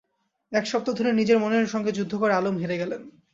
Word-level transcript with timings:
এক 0.51 0.65
সপ্তাহ 0.67 0.93
ধরে 0.95 1.11
নিজের 1.13 1.37
মনের 1.39 1.67
সঙ্গে 1.67 1.91
যুদ্ধ 1.91 2.13
করে 2.15 2.33
আলম 2.33 2.55
হেরে 2.57 2.77
গেলেন। 2.77 3.01